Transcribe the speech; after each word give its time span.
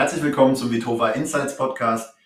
Herzlich 0.00 0.22
willkommen 0.22 0.56
zum 0.56 0.70
Vitova 0.70 1.10
Insights 1.10 1.58
Podcast. 1.58 2.16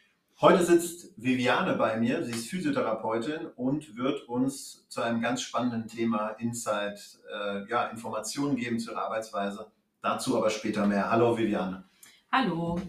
Heute 0.41 0.65
sitzt 0.65 1.13
Viviane 1.17 1.75
bei 1.75 1.97
mir. 1.97 2.23
Sie 2.23 2.31
ist 2.31 2.49
Physiotherapeutin 2.49 3.49
und 3.57 3.97
wird 3.97 4.29
uns 4.29 4.87
zu 4.89 5.03
einem 5.03 5.21
ganz 5.21 5.43
spannenden 5.43 5.89
Thema 5.89 6.37
Insight 6.39 7.01
äh, 7.29 7.69
ja, 7.69 7.87
Informationen 7.89 8.55
geben 8.55 8.79
zu 8.79 8.93
ihrer 8.93 9.07
Arbeitsweise. 9.07 9.73
Dazu 10.03 10.37
aber 10.37 10.51
später 10.51 10.87
mehr. 10.87 11.11
Hallo 11.11 11.37
Viviane. 11.37 11.83
Hallo. 12.31 12.81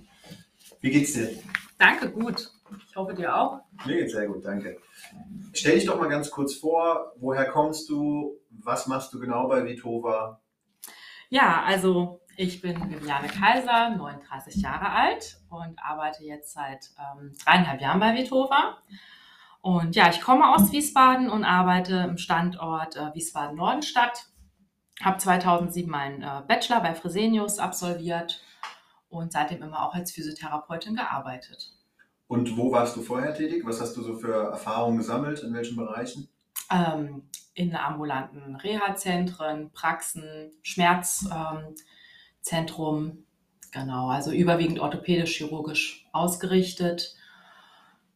Wie 0.82 0.92
geht's 0.92 1.14
dir? 1.14 1.32
Danke, 1.80 2.12
gut. 2.12 2.52
Ich 2.88 2.96
hoffe 2.96 3.16
dir 3.16 3.36
auch. 3.36 3.62
Mir 3.88 3.96
geht's 3.96 4.14
sehr 4.14 4.28
gut, 4.28 4.46
danke. 4.46 4.78
Stell 5.54 5.78
dich 5.78 5.88
doch 5.88 6.00
mal 6.00 6.10
ganz 6.10 6.30
kurz 6.30 6.54
vor, 6.54 7.12
woher 7.16 7.46
kommst 7.46 7.90
du, 7.90 8.40
was 8.52 8.86
machst 8.86 9.12
du 9.16 9.20
genau 9.20 9.48
bei 9.48 9.66
Vitova? 9.66 10.40
Ja, 11.30 11.64
also 11.64 12.22
ich 12.38 12.62
bin 12.62 12.90
Viviane 12.90 13.28
Kaiser, 13.28 13.90
39 13.90 14.62
Jahre 14.62 14.90
alt 14.90 15.38
und 15.50 15.80
arbeite 15.80 16.24
jetzt 16.24 16.54
seit 16.54 16.92
ähm, 17.00 17.34
dreieinhalb 17.43 17.82
Jahren 17.82 18.00
bei 18.00 18.16
Vitova. 18.16 18.78
Und 19.62 19.96
ja, 19.96 20.10
ich 20.10 20.21
komme 20.21 20.54
aus 20.54 20.71
Wiesbaden 20.71 21.29
und 21.29 21.43
arbeite 21.43 21.96
im 22.10 22.18
Standort 22.18 22.96
äh, 22.96 23.14
Wiesbaden-Nordenstadt. 23.14 24.28
Habe 25.02 25.18
2007 25.18 25.90
meinen 25.90 26.21
äh, 26.21 26.42
Bachelor 26.48 26.82
bei 26.82 26.93
Fresenius 26.93 27.60
absolviert 27.60 28.43
und 29.10 29.32
seitdem 29.32 29.64
immer 29.64 29.88
auch 29.88 29.93
als 29.93 30.12
Physiotherapeutin 30.12 30.96
gearbeitet. 30.96 31.74
Und 32.28 32.58
wo 32.58 32.72
warst 32.72 32.95
du 32.95 33.02
vorher 33.02 33.34
tätig? 33.34 33.64
Was 33.66 33.81
hast 33.81 33.95
du 33.98 34.02
so 34.02 34.16
für 34.16 34.52
Erfahrungen 34.52 34.98
gesammelt? 34.98 35.42
In 35.44 35.54
welchen 35.54 35.78
Bereichen? 35.78 36.30
Ähm, 36.72 37.30
in 37.54 37.76
ambulanten 37.76 38.56
Reha-Zentren, 38.56 39.72
Praxen, 39.72 40.52
Schmerzzentrum. 40.62 41.67
Ähm, 41.67 41.76
genau, 43.72 44.09
also 44.09 44.31
überwiegend 44.31 44.80
orthopädisch-chirurgisch 44.80 46.06
ausgerichtet. 46.12 47.16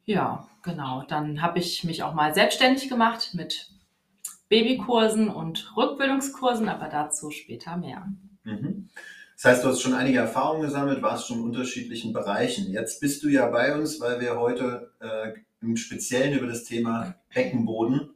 Ja, 0.06 0.48
genau. 0.64 1.04
Dann 1.08 1.42
habe 1.42 1.60
ich 1.60 1.84
mich 1.84 2.04
auch 2.04 2.14
mal 2.14 2.34
selbstständig 2.34 2.90
gemacht 2.90 3.32
mit 3.34 3.72
Babykursen 4.50 5.30
und 5.30 5.76
Rückbildungskursen, 5.76 6.70
aber 6.70 6.90
dazu 6.90 7.32
später 7.32 7.78
mehr. 7.78 8.08
Mhm. 8.44 8.90
Das 9.36 9.46
heißt, 9.46 9.64
du 9.64 9.70
hast 9.70 9.82
schon 9.82 9.94
einige 9.94 10.20
Erfahrungen 10.20 10.64
gesammelt, 10.64 11.02
warst 11.02 11.28
schon 11.28 11.38
in 11.38 11.46
unterschiedlichen 11.46 12.12
Bereichen. 12.12 12.72
Jetzt 12.72 13.00
bist 13.00 13.24
du 13.24 13.30
ja 13.30 13.48
bei 13.48 13.74
uns, 13.74 14.02
weil 14.02 14.20
wir 14.20 14.38
heute 14.38 14.92
äh, 15.00 15.34
im 15.62 15.78
Speziellen 15.78 16.38
über 16.38 16.48
das 16.48 16.66
Thema 16.66 17.16
Beckenboden 17.34 18.10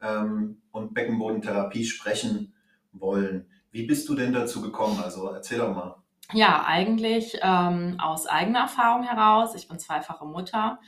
ähm, 0.00 0.62
und 0.70 0.94
Beckenbodentherapie 0.94 1.84
sprechen 1.84 2.54
wollen. 2.92 3.46
Wie 3.72 3.86
bist 3.86 4.08
du 4.08 4.14
denn 4.14 4.32
dazu 4.32 4.60
gekommen? 4.60 5.00
Also 5.02 5.28
erzähl 5.28 5.58
doch 5.58 5.74
mal. 5.74 5.96
Ja, 6.32 6.64
eigentlich 6.66 7.38
ähm, 7.42 7.96
aus 7.98 8.26
eigener 8.26 8.60
Erfahrung 8.60 9.02
heraus. 9.02 9.54
Ich 9.54 9.68
bin 9.68 9.78
zweifache 9.78 10.24
Mutter 10.24 10.78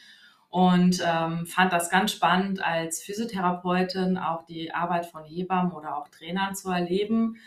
und 0.48 1.02
ähm, 1.04 1.46
fand 1.46 1.72
das 1.72 1.90
ganz 1.90 2.12
spannend, 2.12 2.62
als 2.64 3.02
Physiotherapeutin 3.02 4.16
auch 4.16 4.44
die 4.44 4.72
Arbeit 4.72 5.06
von 5.06 5.24
Hebammen 5.24 5.72
oder 5.72 5.96
auch 5.96 6.08
Trainern 6.08 6.54
zu 6.54 6.70
erleben 6.70 7.38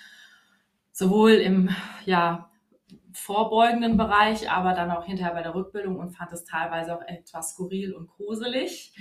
sowohl 0.97 1.33
im 1.33 1.69
ja, 2.05 2.49
vorbeugenden 3.13 3.97
Bereich, 3.97 4.49
aber 4.49 4.73
dann 4.73 4.89
auch 4.89 5.05
hinterher 5.05 5.35
bei 5.35 5.43
der 5.43 5.53
Rückbildung 5.53 5.99
und 5.99 6.09
fand 6.09 6.31
es 6.33 6.43
teilweise 6.43 6.95
auch 6.95 7.03
etwas 7.03 7.51
skurril 7.51 7.93
und 7.93 8.07
gruselig. 8.07 8.95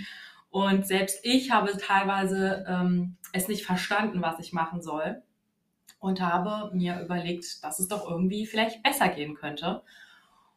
Und 0.50 0.86
selbst 0.86 1.20
ich 1.22 1.52
habe 1.52 1.74
teilweise 1.78 2.66
ähm, 2.68 3.16
es 3.32 3.48
nicht 3.48 3.64
verstanden, 3.64 4.20
was 4.20 4.38
ich 4.40 4.52
machen 4.52 4.82
soll 4.82 5.22
und 6.06 6.20
habe 6.20 6.70
mir 6.74 7.00
überlegt, 7.00 7.64
dass 7.64 7.80
es 7.80 7.88
doch 7.88 8.08
irgendwie 8.08 8.46
vielleicht 8.46 8.82
besser 8.82 9.08
gehen 9.08 9.34
könnte. 9.34 9.82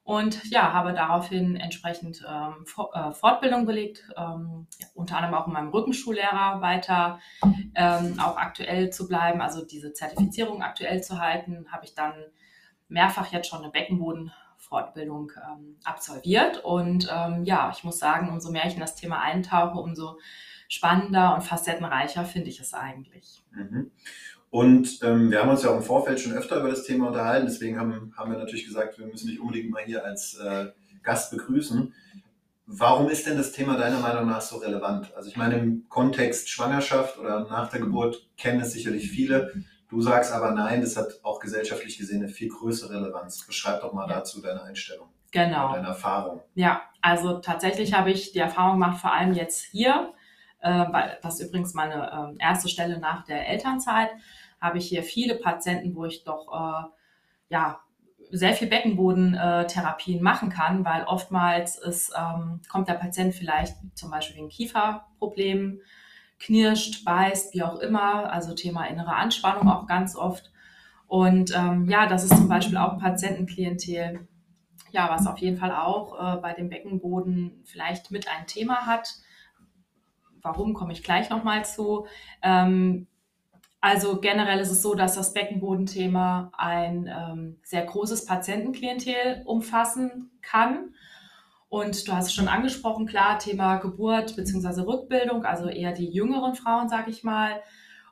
Und 0.04 0.50
ja, 0.50 0.74
habe 0.74 0.94
daraufhin 0.94 1.56
entsprechend 1.56 2.26
ähm, 2.28 2.66
äh, 2.94 3.12
Fortbildung 3.12 3.66
belegt, 3.66 4.10
ähm, 4.18 4.66
unter 4.96 5.18
anderem 5.18 5.36
auch 5.36 5.48
in 5.48 5.54
meinem 5.54 5.70
Rückenschullehrer 5.70 6.62
weiter 6.62 7.20
ähm, 7.76 8.20
auch 8.20 8.38
aktuell 8.38 8.90
zu 8.92 9.08
bleiben, 9.08 9.42
also 9.42 9.64
diese 9.64 9.94
Zertifizierung 9.94 10.64
aktuell 10.64 11.04
zu 11.04 11.20
halten, 11.20 11.68
habe 11.72 11.86
ich 11.86 11.94
dann 11.94 12.14
mehrfach 12.88 13.32
jetzt 13.32 13.50
schon 13.50 13.62
eine 13.62 13.72
Beckenbodenfortbildung 13.72 15.32
ähm, 15.48 15.78
absolviert. 15.84 16.64
Und 16.64 17.08
ähm, 17.12 17.44
ja, 17.46 17.72
ich 17.76 17.84
muss 17.84 18.00
sagen, 18.00 18.30
umso 18.30 18.52
mehr 18.52 18.66
ich 18.66 18.74
in 18.74 18.80
das 18.80 18.96
Thema 18.96 19.22
eintauche, 19.22 19.78
umso 19.78 20.18
spannender 20.68 21.36
und 21.36 21.42
facettenreicher 21.42 22.26
finde 22.26 22.50
ich 22.50 22.60
es 22.60 22.74
eigentlich. 22.74 23.44
Mhm. 23.52 23.92
Und 24.52 25.00
ähm, 25.04 25.30
wir 25.30 25.42
haben 25.42 25.50
uns 25.50 25.64
ja 25.64 25.70
auch 25.70 25.78
im 25.78 25.84
Vorfeld 25.84 26.20
schon 26.20 26.34
öfter 26.34 26.60
über 26.60 26.70
das 26.70 26.84
Thema 26.84 27.08
unterhalten, 27.08 27.46
deswegen 27.46 27.80
haben, 27.80 28.14
haben 28.18 28.32
wir 28.32 28.38
natürlich 28.40 28.66
gesagt, 28.66 28.98
wir 28.98 29.06
müssen 29.06 29.28
dich 29.28 29.40
unbedingt 29.40 29.70
mal 29.70 29.84
hier 29.84 30.04
als 30.04 30.36
äh, 30.36 30.68
Gast 31.04 31.32
begrüßen. 31.32 31.94
Warum 32.66 33.10
ist 33.10 33.26
denn 33.26 33.38
das 33.38 33.52
Thema 33.52 33.78
deiner 33.78 34.00
Meinung 34.00 34.28
nach 34.28 34.42
so 34.42 34.58
relevant? 34.58 35.14
Also 35.16 35.30
ich 35.30 35.38
meine, 35.38 35.58
im 35.58 35.90
Kontext 35.90 36.50
Schwangerschaft 36.50 37.18
oder 37.18 37.48
nach 37.50 37.70
der 37.70 37.80
Geburt 37.80 38.28
kennen 38.38 38.62
es 38.62 38.74
sicherlich 38.74 39.10
viele. 39.10 39.54
Du 39.90 40.02
sagst 40.02 40.32
aber 40.32 40.52
nein, 40.52 40.82
das 40.82 40.96
hat 40.96 41.20
auch 41.24 41.40
gesellschaftlich 41.40 41.98
gesehen 41.98 42.22
eine 42.22 42.30
viel 42.30 42.50
größere 42.50 42.94
Relevanz. 42.94 43.44
Beschreib 43.46 43.82
doch 43.82 43.94
mal 43.94 44.08
dazu 44.08 44.40
deine 44.40 44.62
Einstellung. 44.62 45.08
Genau. 45.32 45.74
Deine 45.74 45.88
Erfahrung. 45.88 46.42
Ja, 46.54 46.82
also 47.02 47.40
tatsächlich 47.40 47.94
habe 47.94 48.12
ich 48.12 48.34
die 48.34 48.40
Erfahrung 48.40 48.74
gemacht, 48.74 49.00
vor 49.00 49.14
allem 49.14 49.34
jetzt 49.34 49.64
hier, 49.64 50.14
weil 50.68 51.18
das 51.22 51.40
ist 51.40 51.48
übrigens 51.48 51.74
meine 51.74 52.36
äh, 52.40 52.44
erste 52.44 52.70
Stelle 52.70 53.00
nach 53.00 53.26
der 53.26 53.48
Elternzeit, 53.48 54.10
habe 54.60 54.78
ich 54.78 54.88
hier 54.88 55.04
viele 55.04 55.36
Patienten, 55.36 55.96
wo 55.96 56.06
ich 56.06 56.24
doch 56.24 56.48
äh, 56.52 56.88
ja 57.50 57.80
sehr 58.32 58.54
viel 58.54 58.68
Beckenbodentherapien 58.68 60.22
machen 60.22 60.50
kann, 60.50 60.86
weil 60.86 61.04
oftmals 61.04 61.78
ist, 61.78 62.14
ähm, 62.18 62.62
kommt 62.70 62.88
der 62.88 62.94
Patient 62.94 63.34
vielleicht 63.34 63.76
zum 63.96 64.12
Beispiel 64.12 64.38
wegen 64.38 64.50
Kieferproblemen, 64.50 65.82
knirscht, 66.40 67.04
beißt, 67.06 67.54
wie 67.54 67.64
auch 67.64 67.80
immer, 67.80 68.32
also 68.32 68.54
Thema 68.54 68.86
innere 68.86 69.16
Anspannung 69.16 69.68
auch 69.70 69.88
ganz 69.88 70.16
oft. 70.16 70.52
Und 71.08 71.56
ähm, 71.56 71.90
ja, 71.90 72.08
das 72.08 72.24
ist 72.24 72.38
zum 72.38 72.48
Beispiel 72.48 72.78
auch 72.78 73.00
Patientenklientel, 73.00 74.28
ja, 74.92 75.10
was 75.10 75.26
auf 75.26 75.40
jeden 75.40 75.58
Fall 75.58 75.72
auch 75.72 76.38
äh, 76.38 76.40
bei 76.40 76.54
dem 76.54 76.70
Beckenboden 76.70 77.64
vielleicht 77.66 78.12
mit 78.12 78.28
ein 78.28 78.46
Thema 78.46 78.86
hat. 78.86 79.16
Warum 80.42 80.74
komme 80.74 80.94
ich 80.94 81.04
gleich 81.04 81.30
nochmal 81.30 81.66
zu? 81.66 82.08
Ähm, 82.42 83.08
also 83.82 84.20
generell 84.20 84.60
ist 84.60 84.72
es 84.72 84.82
so, 84.82 84.94
dass 84.94 85.16
das 85.16 85.34
Beckenbodenthema 85.34 86.52
ein 86.58 87.08
ähm, 87.08 87.60
sehr 87.64 87.86
großes 87.86 88.26
Patientenklientel 88.26 89.44
umfassen 89.46 90.32
kann. 90.42 90.94
Und 91.70 92.08
du 92.08 92.14
hast 92.14 92.28
es 92.28 92.34
schon 92.34 92.48
angesprochen, 92.48 93.06
klar, 93.06 93.40
Thema 93.40 93.78
Geburt 93.78 94.36
bzw. 94.36 94.82
Rückbildung, 94.82 95.46
also 95.46 95.70
eher 95.70 95.94
die 95.94 96.10
jüngeren 96.10 96.56
Frauen, 96.56 96.90
sage 96.90 97.12
ich 97.12 97.24
mal. 97.24 97.62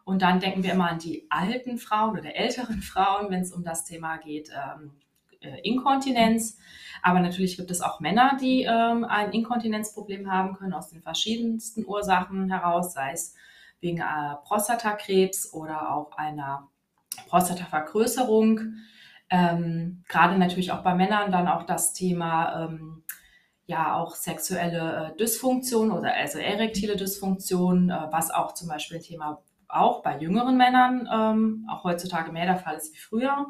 Und 0.06 0.22
dann 0.22 0.40
denken 0.40 0.64
wir 0.64 0.72
immer 0.72 0.90
an 0.90 1.00
die 1.00 1.26
alten 1.30 1.78
Frauen 1.78 2.18
oder 2.18 2.36
älteren 2.36 2.82
Frauen, 2.82 3.30
wenn 3.30 3.42
es 3.42 3.52
um 3.52 3.64
das 3.64 3.84
Thema 3.84 4.18
geht, 4.18 4.50
ähm, 4.52 4.92
äh, 5.42 5.60
Inkontinenz. 5.62 6.58
Aber 7.02 7.20
natürlich 7.20 7.58
gibt 7.58 7.72
es 7.72 7.82
auch 7.82 8.00
Männer, 8.00 8.38
die 8.42 8.64
ähm, 8.64 9.04
ein 9.06 9.32
Inkontinenzproblem 9.32 10.32
haben 10.32 10.56
können, 10.56 10.74
aus 10.74 10.90
den 10.90 11.02
verschiedensten 11.02 11.86
Ursachen 11.86 12.50
heraus, 12.50 12.94
sei 12.94 13.12
es 13.12 13.36
wegen 13.80 14.00
äh, 14.00 14.36
Prostatakrebs 14.44 15.54
oder 15.54 15.94
auch 15.96 16.18
einer 16.18 16.68
Prostatavergrößerung. 17.28 18.62
Ähm, 19.30 20.04
Gerade 20.08 20.38
natürlich 20.38 20.72
auch 20.72 20.84
bei 20.84 20.96
Männern 20.96 21.32
dann 21.32 21.48
auch 21.48 21.64
das 21.64 21.94
Thema 21.94 22.66
ähm, 22.66 23.04
ja 23.66 23.96
auch 23.96 24.16
sexuelle 24.16 25.14
äh, 25.14 25.18
Dysfunktion 25.18 25.92
oder 25.92 26.16
also 26.16 26.40
erektile 26.40 26.96
Dysfunktion, 26.96 27.90
äh, 27.90 28.08
was 28.10 28.32
auch 28.32 28.54
zum 28.54 28.70
Beispiel 28.70 28.98
ein 28.98 29.04
Thema 29.04 29.44
auch 29.68 30.02
bei 30.02 30.18
jüngeren 30.18 30.58
Männern 30.58 31.10
ähm, 31.12 31.68
auch 31.70 31.84
heutzutage 31.84 32.32
mehr 32.32 32.46
der 32.46 32.58
Fall 32.58 32.78
ist 32.78 32.94
wie 32.94 33.00
früher. 33.00 33.48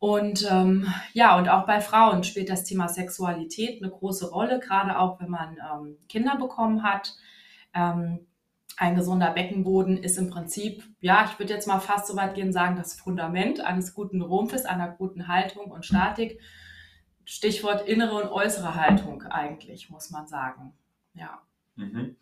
Und 0.00 0.50
ähm, 0.50 0.92
ja, 1.12 1.36
und 1.36 1.50
auch 1.50 1.66
bei 1.66 1.82
Frauen 1.82 2.24
spielt 2.24 2.48
das 2.48 2.64
Thema 2.64 2.88
Sexualität 2.88 3.82
eine 3.82 3.92
große 3.92 4.30
Rolle, 4.30 4.58
gerade 4.58 4.98
auch 4.98 5.20
wenn 5.20 5.28
man 5.28 5.58
ähm, 5.58 5.98
Kinder 6.08 6.36
bekommen 6.36 6.82
hat. 6.82 7.14
Ähm, 7.74 8.26
ein 8.78 8.96
gesunder 8.96 9.30
Beckenboden 9.30 10.02
ist 10.02 10.16
im 10.16 10.30
Prinzip, 10.30 10.82
ja, 11.00 11.26
ich 11.26 11.38
würde 11.38 11.52
jetzt 11.52 11.68
mal 11.68 11.80
fast 11.80 12.06
so 12.06 12.16
weit 12.16 12.34
gehen, 12.34 12.50
sagen, 12.50 12.76
das 12.76 12.94
Fundament 12.94 13.60
eines 13.60 13.92
guten 13.92 14.22
Rumpfes, 14.22 14.64
einer 14.64 14.88
guten 14.88 15.28
Haltung 15.28 15.70
und 15.70 15.84
Statik. 15.84 16.40
Stichwort 17.26 17.86
innere 17.86 18.14
und 18.14 18.30
äußere 18.30 18.74
Haltung 18.74 19.22
eigentlich, 19.24 19.90
muss 19.90 20.10
man 20.10 20.26
sagen. 20.26 20.72
Ja. 21.12 21.42
Mhm. 21.76 22.16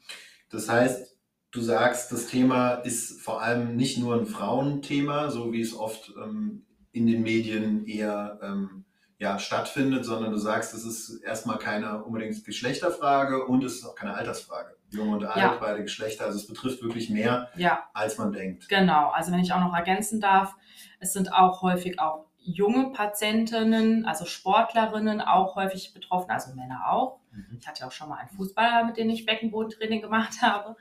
Das 0.51 0.69
heißt, 0.69 1.17
du 1.53 1.61
sagst, 1.61 2.11
das 2.11 2.27
Thema 2.27 2.73
ist 2.73 3.21
vor 3.21 3.41
allem 3.41 3.77
nicht 3.77 3.99
nur 3.99 4.17
ein 4.17 4.27
Frauenthema, 4.27 5.31
so 5.31 5.53
wie 5.53 5.61
es 5.61 5.75
oft 5.75 6.13
ähm, 6.21 6.67
in 6.93 7.06
den 7.06 7.23
Medien 7.23 7.87
eher 7.87 8.38
ähm, 8.43 8.85
ja, 9.19 9.38
stattfindet, 9.38 10.05
sondern 10.05 10.32
du 10.32 10.38
sagst, 10.38 10.75
es 10.75 10.85
ist 10.85 11.23
erstmal 11.23 11.58
keine 11.58 12.05
unbedingt 12.05 12.44
Geschlechterfrage 12.44 13.44
und 13.44 13.64
es 13.64 13.76
ist 13.76 13.85
auch 13.85 13.94
keine 13.94 14.14
Altersfrage 14.14 14.79
jung 14.90 15.11
und 15.11 15.25
alt, 15.25 15.37
ja. 15.37 15.56
beide 15.61 15.82
Geschlechter. 15.82 16.25
Also 16.25 16.38
es 16.38 16.46
betrifft 16.46 16.82
wirklich 16.82 17.11
mehr, 17.11 17.50
ja. 17.56 17.85
als 17.93 18.19
man 18.19 18.32
denkt. 18.32 18.69
Genau. 18.69 19.11
Also 19.11 19.32
wenn 19.32 19.40
ich 19.40 19.52
auch 19.52 19.61
noch 19.61 19.75
ergänzen 19.75 20.20
darf, 20.20 20.55
es 21.00 21.12
sind 21.12 21.32
auch 21.32 21.62
häufig 21.62 22.00
auch 22.00 22.26
junge 22.38 22.93
Patientinnen, 22.93 24.06
also 24.06 24.25
Sportlerinnen 24.25 25.20
auch 25.20 25.56
häufig 25.56 25.93
betroffen, 25.93 26.31
also 26.31 26.55
Männer 26.55 26.90
auch. 26.90 27.20
Mhm. 27.32 27.58
Ich 27.61 27.69
hatte 27.69 27.87
auch 27.87 27.93
schon 27.93 28.08
mal 28.08 28.17
einen 28.17 28.31
Fußballer, 28.31 28.85
mit 28.85 28.96
dem 28.96 29.11
ich 29.11 29.26
Beckenbodentraining 29.26 30.00
gemacht 30.00 30.37
habe. 30.43 30.76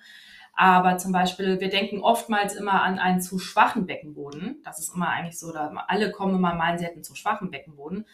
Aber 0.60 0.98
zum 0.98 1.12
Beispiel, 1.12 1.60
wir 1.60 1.70
denken 1.70 2.02
oftmals 2.02 2.56
immer 2.56 2.82
an 2.82 2.98
einen 2.98 3.22
zu 3.22 3.38
schwachen 3.38 3.86
Beckenboden. 3.86 4.60
Das 4.64 4.80
ist 4.80 4.94
immer 4.94 5.10
eigentlich 5.10 5.38
so, 5.38 5.54
da 5.54 5.72
alle 5.88 6.12
kommen 6.12 6.36
immer 6.36 6.56
meinen, 6.56 6.80
sie 6.80 6.86
hätten 6.86 7.04
zu 7.04 7.14
schwachen 7.14 7.52
Beckenboden. 7.52 8.06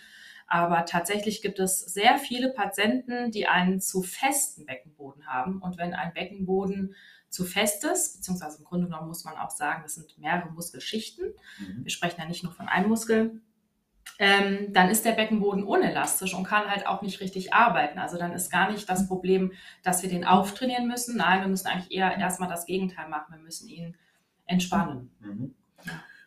Aber 0.45 0.83
tatsächlich 0.83 1.41
gibt 1.41 1.59
es 1.59 1.79
sehr 1.79 2.17
viele 2.17 2.49
Patienten, 2.49 3.31
die 3.31 3.47
einen 3.47 3.79
zu 3.79 4.03
festen 4.03 4.65
Beckenboden 4.65 5.25
haben. 5.25 5.61
Und 5.61 5.77
wenn 5.77 5.93
ein 5.93 6.13
Beckenboden 6.13 6.95
zu 7.29 7.45
fest 7.45 7.85
ist, 7.85 8.17
beziehungsweise 8.17 8.57
im 8.57 8.65
Grunde 8.65 8.87
genommen 8.87 9.07
muss 9.07 9.23
man 9.23 9.37
auch 9.37 9.49
sagen, 9.49 9.83
das 9.83 9.95
sind 9.95 10.17
mehrere 10.19 10.51
Muskelschichten. 10.51 11.33
Mhm. 11.59 11.85
Wir 11.85 11.91
sprechen 11.91 12.19
ja 12.19 12.27
nicht 12.27 12.43
nur 12.43 12.51
von 12.51 12.67
einem 12.67 12.89
Muskel. 12.89 13.39
Ähm, 14.25 14.71
dann 14.71 14.89
ist 14.89 15.03
der 15.03 15.11
Beckenboden 15.11 15.65
unelastisch 15.65 16.33
und 16.33 16.45
kann 16.45 16.69
halt 16.69 16.87
auch 16.87 17.01
nicht 17.01 17.19
richtig 17.19 17.53
arbeiten. 17.53 17.99
Also 17.99 18.17
dann 18.17 18.31
ist 18.31 18.49
gar 18.49 18.71
nicht 18.71 18.89
das 18.89 19.05
Problem, 19.09 19.51
dass 19.83 20.01
wir 20.01 20.09
den 20.09 20.23
auftrainieren 20.23 20.87
müssen. 20.87 21.17
Nein, 21.17 21.41
wir 21.41 21.49
müssen 21.49 21.67
eigentlich 21.67 21.91
eher 21.91 22.17
erstmal 22.17 22.47
das 22.47 22.65
Gegenteil 22.65 23.09
machen. 23.09 23.35
Wir 23.35 23.43
müssen 23.43 23.67
ihn 23.67 23.97
entspannen. 24.45 25.11
Mhm. 25.19 25.53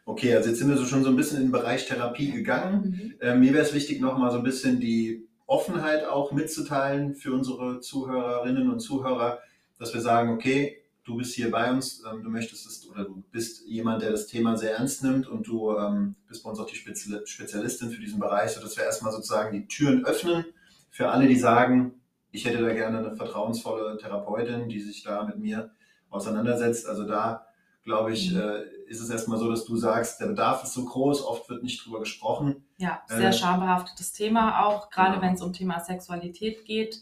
Okay, 0.04 0.37
also 0.37 0.50
jetzt 0.50 0.58
sind 0.58 0.69
wir 0.69 0.76
so 0.76 0.84
schon 0.84 1.04
so 1.04 1.08
ein 1.08 1.16
bisschen 1.16 1.38
in 1.38 1.44
den 1.44 1.52
Bereich 1.52 1.87
Therapie 1.87 2.32
gegangen. 2.32 2.82
Mhm. 2.82 3.14
Ähm, 3.22 3.40
mir 3.40 3.54
wäre 3.54 3.64
es 3.64 3.72
wichtig, 3.72 4.02
nochmal 4.02 4.31
so 4.31 4.37
ein 4.37 4.44
bisschen 4.44 4.78
die 4.78 5.26
Offenheit 5.46 6.04
auch 6.04 6.32
mitzuteilen 6.32 7.14
für 7.14 7.32
unsere 7.32 7.81
Zuhörerinnen 7.81 8.70
und 8.70 8.81
Zuhörer, 8.81 9.38
dass 9.78 9.94
wir 9.94 10.02
sagen, 10.02 10.34
okay, 10.34 10.82
du 11.06 11.17
bist 11.17 11.35
hier 11.35 11.50
bei 11.50 11.70
uns, 11.70 12.03
ähm, 12.05 12.23
du 12.23 12.29
möchtest 12.29 12.67
es 12.67 12.87
oder 12.91 13.05
du 13.05 13.23
bist 13.31 13.64
jemand, 13.67 14.03
der 14.03 14.11
das 14.11 14.26
Thema 14.26 14.56
sehr 14.56 14.76
ernst 14.76 15.03
nimmt 15.03 15.26
und 15.29 15.47
du 15.47 15.75
ähm, 15.79 16.17
bist 16.29 16.43
bei 16.43 16.50
uns 16.50 16.58
auch 16.58 16.67
die 16.67 16.76
Spezialistin 16.76 17.91
für 17.91 18.00
diesen 18.00 18.19
Bereich, 18.19 18.50
sodass 18.50 18.76
wir 18.76 18.85
erstmal 18.85 19.12
sozusagen 19.12 19.53
die 19.53 19.67
Türen 19.67 20.05
öffnen 20.05 20.44
für 20.91 21.08
alle, 21.08 21.29
die 21.29 21.37
sagen, 21.37 22.00
ich 22.32 22.44
hätte 22.44 22.61
da 22.61 22.75
gerne 22.75 22.99
eine 22.99 23.17
vertrauensvolle 23.17 23.97
Therapeutin, 23.99 24.69
die 24.69 24.81
sich 24.81 25.05
da 25.05 25.23
mit 25.23 25.38
mir 25.38 25.70
auseinandersetzt. 26.11 26.87
Also 26.87 27.06
da, 27.06 27.47
glaube 27.85 28.12
ich, 28.12 28.32
mhm. 28.32 28.41
äh, 28.41 28.62
ist 28.88 29.00
es 29.00 29.09
erstmal 29.09 29.38
so, 29.38 29.49
dass 29.49 29.64
du 29.64 29.76
sagst, 29.76 30.20
der 30.20 30.26
Bedarf 30.26 30.64
ist 30.64 30.73
so 30.73 30.85
groß, 30.85 31.23
oft 31.23 31.49
wird 31.49 31.62
nicht 31.62 31.87
drüber 31.87 32.00
gesprochen. 32.00 32.67
Ja, 32.79 33.02
sehr 33.06 33.29
äh, 33.29 33.32
schambehaftetes 33.32 34.12
Thema 34.12 34.64
auch, 34.64 34.91
gerade 34.91 35.12
genau. 35.12 35.23
wenn 35.23 35.35
es 35.35 35.43
um 35.43 35.52
Thema 35.52 35.79
Sexualität 35.79 36.64
geht 36.64 37.00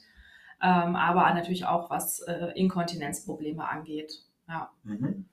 ähm, 0.65 0.97
aber 0.97 1.33
natürlich 1.35 1.67
auch 1.67 1.91
was 1.91 2.21
äh, 2.21 2.53
Inkontinenzprobleme 2.55 3.69
angeht. 3.69 4.15
Ja. 4.49 4.71
Mhm. 4.83 5.27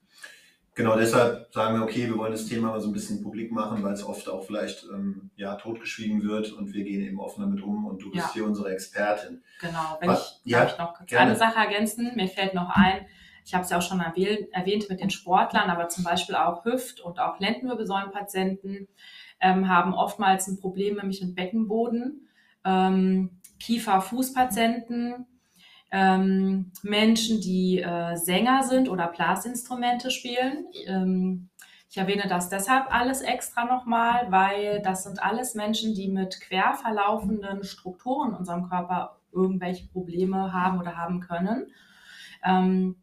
Genau, 0.74 0.96
deshalb 0.96 1.52
sagen 1.52 1.78
wir, 1.78 1.84
okay, 1.84 2.06
wir 2.06 2.16
wollen 2.16 2.32
das 2.32 2.46
Thema 2.46 2.68
mal 2.68 2.80
so 2.80 2.88
ein 2.88 2.92
bisschen 2.92 3.22
publik 3.22 3.50
machen, 3.50 3.82
weil 3.82 3.92
es 3.92 4.04
oft 4.04 4.28
auch 4.28 4.44
vielleicht 4.44 4.84
ähm, 4.84 5.30
ja, 5.36 5.56
totgeschwiegen 5.56 6.22
wird 6.22 6.52
und 6.52 6.72
wir 6.74 6.84
gehen 6.84 7.02
eben 7.02 7.18
offen 7.18 7.42
damit 7.42 7.62
um 7.62 7.86
und 7.86 8.02
du 8.02 8.10
bist 8.10 8.26
ja. 8.26 8.32
hier 8.32 8.44
unsere 8.44 8.72
Expertin. 8.72 9.42
Genau, 9.60 9.98
wenn 10.00 10.10
was, 10.10 10.40
ich, 10.44 10.52
ja, 10.52 10.66
ich 10.66 10.78
noch 10.78 10.94
kurz 10.94 11.08
gerne. 11.08 11.30
eine 11.30 11.36
Sache 11.36 11.58
ergänzen, 11.58 12.12
mir 12.14 12.28
fällt 12.28 12.54
noch 12.54 12.70
ein, 12.70 13.06
ich 13.44 13.54
habe 13.54 13.64
es 13.64 13.70
ja 13.70 13.78
auch 13.78 13.82
schon 13.82 14.00
erwähnt 14.00 14.88
mit 14.88 15.00
den 15.00 15.10
Sportlern, 15.10 15.68
aber 15.68 15.88
zum 15.88 16.04
Beispiel 16.04 16.36
auch 16.36 16.64
Hüft- 16.64 17.00
und 17.00 17.18
auch 17.18 17.38
Lendenwirbelsäulenpatienten 17.38 18.88
ähm, 19.40 19.68
haben 19.68 19.94
oftmals 19.94 20.46
ein 20.46 20.60
Problem 20.60 20.96
nämlich 20.96 21.20
mit 21.22 21.34
Beckenboden. 21.34 22.28
Ähm, 22.64 23.40
Kiefer-Fußpatienten, 23.62 25.26
ähm, 25.90 26.72
Menschen, 26.82 27.40
die 27.40 27.80
äh, 27.80 28.16
Sänger 28.16 28.62
sind 28.62 28.88
oder 28.88 29.08
Blasinstrumente 29.08 30.10
spielen. 30.10 30.66
Ähm, 30.86 31.50
ich 31.90 31.98
erwähne 31.98 32.24
das 32.26 32.48
deshalb 32.48 32.90
alles 32.90 33.20
extra 33.20 33.66
nochmal, 33.66 34.30
weil 34.30 34.80
das 34.82 35.04
sind 35.04 35.22
alles 35.22 35.54
Menschen, 35.54 35.94
die 35.94 36.08
mit 36.08 36.40
quer 36.40 36.72
verlaufenden 36.74 37.62
Strukturen 37.64 38.30
in 38.30 38.36
unserem 38.36 38.68
Körper 38.68 39.18
irgendwelche 39.30 39.86
Probleme 39.88 40.52
haben 40.54 40.80
oder 40.80 40.96
haben 40.96 41.20
können. 41.20 41.66
Ähm, 42.42 42.96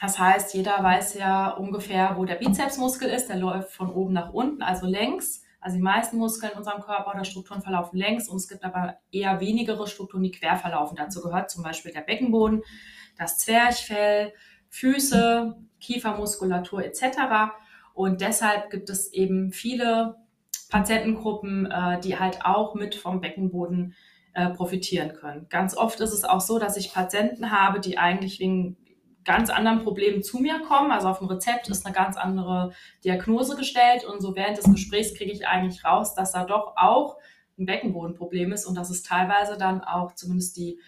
das 0.00 0.18
heißt, 0.18 0.54
jeder 0.54 0.82
weiß 0.82 1.14
ja 1.14 1.50
ungefähr, 1.50 2.16
wo 2.16 2.24
der 2.24 2.34
Bizepsmuskel 2.34 3.08
ist. 3.08 3.28
Der 3.28 3.36
läuft 3.36 3.70
von 3.70 3.88
oben 3.88 4.12
nach 4.12 4.32
unten, 4.32 4.62
also 4.62 4.86
längs. 4.86 5.41
Also 5.62 5.76
die 5.76 5.82
meisten 5.82 6.18
Muskeln 6.18 6.52
in 6.52 6.58
unserem 6.58 6.82
Körper 6.82 7.12
oder 7.14 7.24
Strukturen 7.24 7.62
verlaufen 7.62 7.96
längs 7.96 8.28
und 8.28 8.36
es 8.36 8.48
gibt 8.48 8.64
aber 8.64 8.96
eher 9.12 9.40
wenigere 9.40 9.86
Strukturen, 9.86 10.24
die 10.24 10.32
quer 10.32 10.56
verlaufen. 10.56 10.96
Dazu 10.96 11.22
gehört 11.22 11.50
zum 11.50 11.62
Beispiel 11.62 11.92
der 11.92 12.00
Beckenboden, 12.00 12.62
das 13.16 13.38
Zwerchfell, 13.38 14.32
Füße, 14.68 15.56
Kiefermuskulatur 15.80 16.84
etc. 16.84 17.52
Und 17.94 18.20
deshalb 18.20 18.70
gibt 18.70 18.90
es 18.90 19.12
eben 19.12 19.52
viele 19.52 20.16
Patientengruppen, 20.68 21.70
äh, 21.70 22.00
die 22.00 22.18
halt 22.18 22.44
auch 22.44 22.74
mit 22.74 22.96
vom 22.96 23.20
Beckenboden 23.20 23.94
äh, 24.34 24.48
profitieren 24.48 25.12
können. 25.12 25.46
Ganz 25.48 25.76
oft 25.76 26.00
ist 26.00 26.12
es 26.12 26.24
auch 26.24 26.40
so, 26.40 26.58
dass 26.58 26.76
ich 26.76 26.92
Patienten 26.92 27.50
habe, 27.52 27.78
die 27.78 27.98
eigentlich 27.98 28.40
wegen 28.40 28.78
ganz 29.24 29.50
anderen 29.50 29.82
Problemen 29.82 30.22
zu 30.22 30.38
mir 30.38 30.60
kommen. 30.60 30.90
Also 30.90 31.08
auf 31.08 31.18
dem 31.18 31.28
Rezept 31.28 31.68
ist 31.68 31.86
eine 31.86 31.94
ganz 31.94 32.16
andere 32.16 32.72
Diagnose 33.04 33.56
gestellt 33.56 34.04
und 34.04 34.20
so 34.20 34.34
während 34.34 34.58
des 34.58 34.70
Gesprächs 34.70 35.14
kriege 35.14 35.32
ich 35.32 35.46
eigentlich 35.46 35.84
raus, 35.84 36.14
dass 36.14 36.32
da 36.32 36.44
doch 36.44 36.74
auch 36.76 37.18
ein 37.58 37.66
Beckenbodenproblem 37.66 38.52
ist 38.52 38.66
und 38.66 38.74
dass 38.74 38.90
es 38.90 39.02
teilweise 39.02 39.56
dann 39.56 39.82
auch 39.82 40.14
zumindest 40.14 40.56
die, 40.56 40.80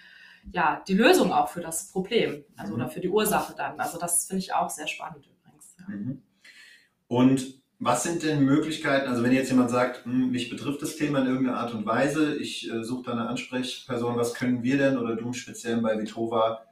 ja, 0.53 0.83
die 0.87 0.95
Lösung 0.95 1.33
auch 1.33 1.49
für 1.49 1.61
das 1.61 1.91
Problem, 1.91 2.45
also 2.57 2.75
mhm. 2.75 2.81
oder 2.81 2.89
für 2.89 3.01
die 3.01 3.09
Ursache 3.09 3.55
dann. 3.57 3.79
Also 3.81 3.99
das 3.99 4.27
finde 4.27 4.43
ich 4.43 4.55
auch 4.55 4.71
sehr 4.71 4.87
spannend 4.87 5.27
übrigens. 5.27 5.77
Ja. 5.79 5.95
Mhm. 5.95 6.23
Und 7.07 7.63
was 7.79 8.03
sind 8.03 8.23
denn 8.23 8.45
Möglichkeiten, 8.45 9.09
also 9.09 9.23
wenn 9.23 9.33
jetzt 9.33 9.51
jemand 9.51 9.71
sagt, 9.71 10.05
hm, 10.05 10.31
mich 10.31 10.49
betrifft 10.49 10.81
das 10.81 10.97
Thema 10.97 11.21
in 11.21 11.27
irgendeiner 11.27 11.59
Art 11.59 11.75
und 11.75 11.85
Weise, 11.85 12.35
ich 12.37 12.71
äh, 12.71 12.83
suche 12.83 13.05
da 13.05 13.13
eine 13.13 13.29
Ansprechperson, 13.29 14.17
was 14.17 14.35
können 14.35 14.63
wir 14.63 14.79
denn 14.79 14.97
oder 14.97 15.17
du 15.17 15.33
speziell 15.33 15.79
bei 15.79 15.99
Vitova 15.99 16.63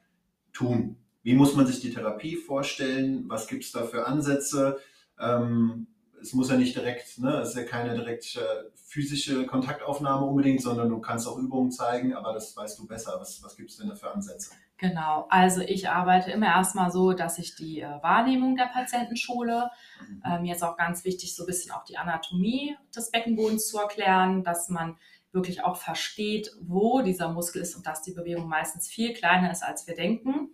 tun? 0.53 0.97
Wie 1.22 1.34
muss 1.34 1.54
man 1.54 1.66
sich 1.66 1.80
die 1.80 1.92
Therapie 1.92 2.36
vorstellen? 2.36 3.24
Was 3.28 3.46
gibt 3.46 3.64
es 3.64 3.72
da 3.72 3.84
für 3.84 4.06
Ansätze? 4.06 4.78
Ähm, 5.20 5.86
es 6.20 6.32
muss 6.32 6.50
ja 6.50 6.56
nicht 6.56 6.76
direkt, 6.76 7.19
ne, 7.19 7.38
es 7.38 7.50
ist 7.50 7.56
ja 7.56 7.64
keine 7.64 7.94
direkt 7.94 8.36
äh, 8.36 8.70
physische 8.74 9.44
Kontaktaufnahme 9.46 10.24
unbedingt, 10.24 10.62
sondern 10.62 10.88
du 10.88 11.00
kannst 11.00 11.26
auch 11.26 11.36
Übungen 11.36 11.70
zeigen, 11.70 12.14
aber 12.14 12.32
das 12.32 12.56
weißt 12.56 12.78
du 12.78 12.86
besser. 12.86 13.16
Was, 13.19 13.42
was 13.42 13.56
gibt 13.56 13.70
es 13.70 13.76
denn 13.76 13.88
da 13.88 13.94
für 13.94 14.12
Ansätze? 14.12 14.52
Genau, 14.78 15.26
also 15.30 15.60
ich 15.60 15.88
arbeite 15.88 16.30
immer 16.30 16.46
erstmal 16.46 16.90
so, 16.90 17.12
dass 17.12 17.38
ich 17.38 17.54
die 17.54 17.80
äh, 17.80 18.02
Wahrnehmung 18.02 18.56
der 18.56 18.66
Patienten 18.66 19.16
schule. 19.16 19.70
Mhm. 20.00 20.22
Ähm, 20.24 20.44
jetzt 20.44 20.62
auch 20.62 20.76
ganz 20.76 21.04
wichtig, 21.04 21.34
so 21.34 21.44
ein 21.44 21.46
bisschen 21.46 21.72
auch 21.72 21.84
die 21.84 21.98
Anatomie 21.98 22.76
des 22.94 23.10
Beckenbodens 23.10 23.69
zu 23.69 23.78
erklären, 23.78 24.44
dass 24.44 24.69
man 24.69 24.96
wirklich 25.32 25.64
auch 25.64 25.76
versteht, 25.76 26.50
wo 26.60 27.00
dieser 27.00 27.32
Muskel 27.32 27.62
ist 27.62 27.74
und 27.74 27.86
dass 27.86 28.02
die 28.02 28.12
Bewegung 28.12 28.48
meistens 28.48 28.88
viel 28.88 29.14
kleiner 29.14 29.50
ist, 29.50 29.62
als 29.62 29.86
wir 29.86 29.94
denken 29.94 30.50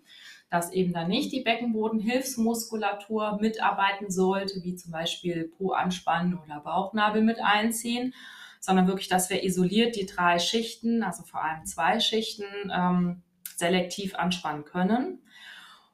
dass 0.50 0.72
eben 0.72 0.92
dann 0.92 1.08
nicht 1.08 1.32
die 1.32 1.42
Beckenbodenhilfsmuskulatur 1.42 3.38
mitarbeiten 3.40 4.10
sollte, 4.10 4.62
wie 4.62 4.74
zum 4.76 4.92
Beispiel 4.92 5.52
Po 5.56 5.72
anspannen 5.72 6.38
oder 6.38 6.60
Bauchnabel 6.60 7.22
mit 7.22 7.38
einziehen, 7.40 8.14
sondern 8.60 8.86
wirklich, 8.86 9.08
dass 9.08 9.30
wir 9.30 9.44
isoliert 9.44 9.96
die 9.96 10.06
drei 10.06 10.38
Schichten, 10.38 11.02
also 11.02 11.22
vor 11.22 11.42
allem 11.44 11.64
zwei 11.64 12.00
Schichten, 12.00 12.44
ähm, 12.72 13.22
selektiv 13.56 14.14
anspannen 14.14 14.64
können. 14.64 15.20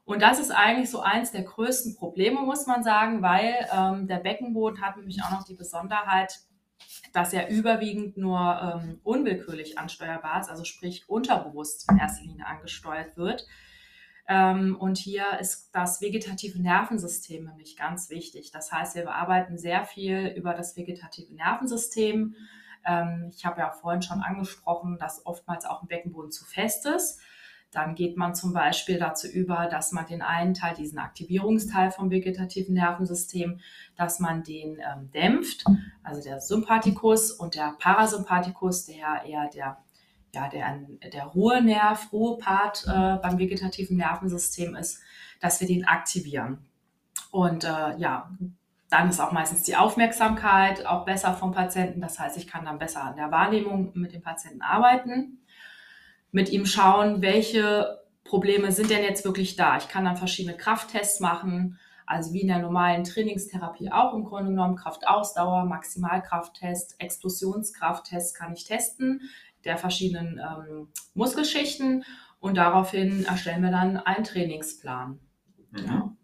Und 0.05 0.21
das 0.21 0.39
ist 0.39 0.51
eigentlich 0.51 0.91
so 0.91 0.99
eins 1.01 1.31
der 1.31 1.43
größten 1.43 1.95
Probleme, 1.95 2.41
muss 2.41 2.67
man 2.67 2.83
sagen, 2.83 3.23
weil 3.23 3.67
ähm, 3.75 4.07
der 4.07 4.17
Beckenboden 4.17 4.81
hat 4.81 4.97
nämlich 4.97 5.21
auch 5.23 5.31
noch 5.31 5.43
die 5.45 5.55
Besonderheit, 5.55 6.39
dass 7.11 7.33
er 7.33 7.49
überwiegend 7.49 8.15
nur 8.15 8.79
ähm, 8.83 8.99
unwillkürlich 9.03 9.79
ansteuerbar 9.79 10.41
ist, 10.41 10.49
also 10.49 10.63
sprich 10.63 11.09
unterbewusst 11.09 11.89
in 11.89 11.97
erster 11.97 12.23
Linie 12.23 12.45
angesteuert 12.45 13.17
wird. 13.17 13.47
Ähm, 14.27 14.75
und 14.79 14.97
hier 14.97 15.39
ist 15.39 15.69
das 15.73 16.01
vegetative 16.01 16.59
Nervensystem 16.59 17.45
nämlich 17.45 17.77
ganz 17.77 18.09
wichtig. 18.09 18.51
Das 18.51 18.71
heißt, 18.71 18.95
wir 18.95 19.03
bearbeiten 19.03 19.57
sehr 19.57 19.85
viel 19.85 20.33
über 20.35 20.53
das 20.53 20.75
vegetative 20.75 21.33
Nervensystem. 21.35 22.35
Ähm, 22.85 23.31
ich 23.35 23.45
habe 23.45 23.61
ja 23.61 23.71
vorhin 23.71 24.01
schon 24.01 24.21
angesprochen, 24.21 24.97
dass 24.99 25.25
oftmals 25.25 25.65
auch 25.65 25.83
ein 25.83 25.87
Beckenboden 25.87 26.31
zu 26.31 26.45
fest 26.45 26.85
ist. 26.87 27.19
Dann 27.71 27.93
geht 27.93 28.15
man 28.15 28.33
zum 28.33 28.53
Beispiel 28.53 28.97
dazu 28.97 29.27
über, 29.27 29.67
dass 29.67 29.91
man 29.91 30.05
den 30.07 30.21
einen 30.21 30.53
Teil, 30.53 30.75
diesen 30.75 30.97
Aktivierungsteil 30.97 31.91
vom 31.91 32.09
vegetativen 32.09 32.73
Nervensystem, 32.73 33.59
dass 33.97 34.19
man 34.19 34.43
den 34.43 34.79
ähm, 34.79 35.11
dämpft, 35.11 35.65
also 36.01 36.23
der 36.23 36.39
Sympathikus 36.39 37.31
und 37.31 37.55
der 37.55 37.75
Parasympathikus, 37.77 38.85
der 38.85 39.23
eher 39.25 39.49
der 39.53 39.77
ja, 40.35 40.47
der, 40.49 40.79
der 41.11 41.25
Ruhenerv, 41.25 42.11
Ruhepart 42.11 42.85
äh, 42.87 43.17
beim 43.21 43.39
vegetativen 43.39 43.97
Nervensystem 43.97 44.75
ist, 44.75 45.01
dass 45.41 45.59
wir 45.59 45.67
den 45.67 45.85
aktivieren. 45.87 46.59
Und 47.31 47.63
äh, 47.63 47.97
ja, 47.97 48.29
dann 48.89 49.09
ist 49.09 49.19
auch 49.19 49.31
meistens 49.31 49.63
die 49.63 49.75
Aufmerksamkeit 49.75 50.85
auch 50.85 51.05
besser 51.05 51.33
vom 51.33 51.51
Patienten. 51.51 52.01
Das 52.01 52.19
heißt, 52.19 52.37
ich 52.37 52.47
kann 52.47 52.65
dann 52.65 52.77
besser 52.77 53.03
an 53.03 53.15
der 53.15 53.31
Wahrnehmung 53.31 53.91
mit 53.95 54.13
dem 54.13 54.21
Patienten 54.21 54.61
arbeiten, 54.61 55.39
mit 56.31 56.49
ihm 56.49 56.65
schauen, 56.65 57.21
welche 57.21 57.99
Probleme 58.23 58.71
sind 58.71 58.89
denn 58.89 59.03
jetzt 59.03 59.25
wirklich 59.25 59.55
da. 59.55 59.77
Ich 59.77 59.87
kann 59.87 60.05
dann 60.05 60.17
verschiedene 60.17 60.55
Krafttests 60.57 61.19
machen, 61.19 61.79
Also 62.05 62.33
wie 62.33 62.41
in 62.41 62.47
der 62.47 62.59
normalen 62.59 63.03
Trainingstherapie 63.03 63.91
auch 63.91 64.13
im 64.13 64.25
Grunde 64.25 64.51
genommen 64.51 64.75
Kraftausdauer, 64.75 65.65
Maximalkrafttest, 65.65 66.99
Explosionskrafttest 66.99 68.35
kann 68.37 68.53
ich 68.53 68.65
testen 68.65 69.21
der 69.65 69.77
verschiedenen 69.77 70.39
ähm, 70.39 70.87
Muskelschichten 71.13 72.03
und 72.39 72.57
daraufhin 72.57 73.25
erstellen 73.25 73.63
wir 73.63 73.71
dann 73.71 73.97
einen 73.97 74.23
Trainingsplan. 74.23 75.19
Mhm. 75.71 75.85
Ja. 75.85 76.15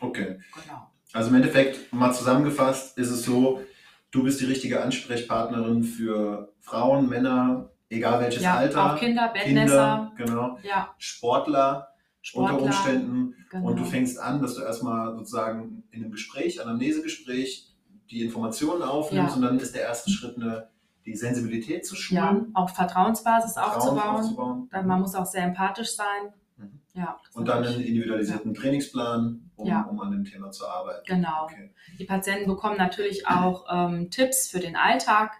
Okay. 0.00 0.38
Genau. 0.62 0.90
Also 1.12 1.30
im 1.30 1.36
Endeffekt 1.36 1.92
mal 1.92 2.12
zusammengefasst 2.12 2.98
ist 2.98 3.10
es 3.10 3.24
so, 3.24 3.62
du 4.10 4.24
bist 4.24 4.40
die 4.40 4.46
richtige 4.46 4.82
Ansprechpartnerin 4.82 5.82
für 5.82 6.52
Frauen, 6.60 7.08
Männer, 7.08 7.70
egal 7.88 8.20
welches 8.20 8.42
ja, 8.42 8.56
Alter. 8.56 8.94
Auch 8.94 8.98
Kinder, 8.98 9.30
Bettnässer. 9.32 10.12
Kinder, 10.16 10.32
genau. 10.32 10.58
Ja. 10.62 10.94
Sportler, 10.98 11.88
Sportler, 12.20 12.54
unter 12.54 12.64
Umständen. 12.64 13.34
Genau. 13.50 13.68
Und 13.68 13.78
du 13.78 13.84
fängst 13.84 14.18
an, 14.18 14.42
dass 14.42 14.54
du 14.54 14.62
erstmal 14.62 15.14
sozusagen 15.14 15.84
in 15.90 16.02
einem 16.02 16.12
Gespräch, 16.12 16.60
Anamnesegespräch, 16.60 17.72
die 18.10 18.22
Informationen 18.22 18.82
aufnimmst 18.82 19.30
ja. 19.30 19.36
und 19.36 19.42
dann 19.42 19.58
ist 19.58 19.74
der 19.74 19.82
erste 19.82 20.10
Schritt 20.10 20.36
eine 20.36 20.68
die 21.06 21.14
Sensibilität 21.14 21.86
zu 21.86 21.94
schulen. 21.94 22.20
Ja, 22.20 22.46
auch 22.54 22.70
Vertrauensbasis 22.70 23.52
Vertrauen 23.52 23.76
aufzubauen. 23.76 24.16
aufzubauen. 24.16 24.68
Dann, 24.72 24.86
man 24.86 25.00
muss 25.00 25.14
auch 25.14 25.24
sehr 25.24 25.44
empathisch 25.44 25.94
sein. 25.94 26.32
Mhm. 26.56 26.80
Ja, 26.94 27.16
und 27.32 27.46
dann 27.46 27.64
einen 27.64 27.80
individualisierten 27.80 28.54
ja. 28.54 28.60
Trainingsplan, 28.60 29.50
um, 29.54 29.66
ja. 29.66 29.82
um, 29.82 30.00
an 30.00 30.10
dem 30.10 30.24
Thema 30.24 30.50
zu 30.50 30.66
arbeiten. 30.66 31.04
Genau. 31.06 31.44
Okay. 31.44 31.70
Die 31.98 32.04
Patienten 32.04 32.48
bekommen 32.48 32.76
natürlich 32.76 33.26
auch 33.28 33.66
ähm, 33.70 34.10
Tipps 34.10 34.48
für 34.48 34.58
den 34.58 34.76
Alltag. 34.76 35.32